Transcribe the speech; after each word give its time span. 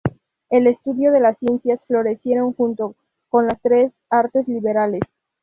El 0.49 0.65
estudio 0.65 1.11
de 1.11 1.19
las 1.19 1.37
ciencias 1.37 1.79
florecieron 1.85 2.53
junto 2.53 2.95
con 3.29 3.45
las 3.45 3.59
artes 4.09 4.47
liberales. 4.47 5.01